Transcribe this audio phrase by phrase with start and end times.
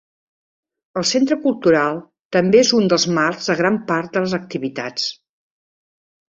[1.01, 1.99] El centre cultural
[2.37, 5.07] també és un dels marcs de gran part de les activitats.